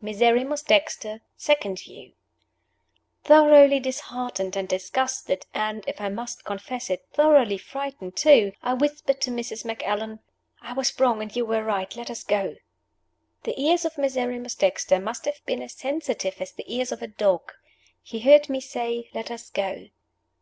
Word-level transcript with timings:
MISERRIMUS 0.00 0.62
DEXTER 0.62 1.20
SECOND 1.36 1.78
VIEW 1.80 2.12
THOROUGHLY 3.24 3.80
disheartened 3.80 4.56
and 4.56 4.66
disgusted, 4.66 5.44
and 5.52 5.84
(if 5.86 6.00
I 6.00 6.08
must 6.08 6.40
honestly 6.46 6.46
confess 6.46 6.88
it) 6.88 7.06
thoroughly 7.12 7.58
frightened 7.58 8.16
too, 8.16 8.52
I 8.62 8.72
whispered 8.72 9.20
to 9.20 9.30
Mrs. 9.30 9.62
Macallan, 9.66 10.20
"I 10.62 10.72
was 10.72 10.98
wrong, 10.98 11.20
and 11.20 11.36
you 11.36 11.44
were 11.44 11.62
right. 11.62 11.94
Let 11.96 12.08
us 12.10 12.24
go." 12.24 12.56
The 13.42 13.60
ears 13.60 13.84
of 13.84 13.98
Miserrimus 13.98 14.54
Dexter 14.54 14.98
must 14.98 15.26
have 15.26 15.44
been 15.44 15.60
as 15.60 15.74
sensitive 15.74 16.40
as 16.40 16.52
the 16.52 16.64
ears 16.74 16.90
of 16.90 17.02
a 17.02 17.06
dog. 17.06 17.52
He 18.02 18.20
heard 18.20 18.48
me 18.48 18.62
say, 18.62 19.10
"Let 19.12 19.30
us 19.30 19.50
go." 19.50 19.88